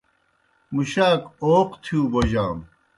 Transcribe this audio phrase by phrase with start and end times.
[0.73, 2.65] مُشاک اوق تِھیؤ بوجانوْ۔